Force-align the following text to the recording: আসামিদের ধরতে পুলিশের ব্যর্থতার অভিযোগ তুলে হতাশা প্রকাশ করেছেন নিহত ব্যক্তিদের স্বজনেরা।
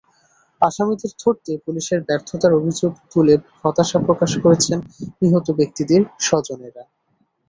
আসামিদের 0.61 1.11
ধরতে 1.21 1.51
পুলিশের 1.65 1.99
ব্যর্থতার 2.07 2.57
অভিযোগ 2.59 2.91
তুলে 3.11 3.33
হতাশা 3.61 3.97
প্রকাশ 4.07 4.31
করেছেন 4.43 4.77
নিহত 5.21 5.47
ব্যক্তিদের 5.59 6.01
স্বজনেরা। 6.27 6.83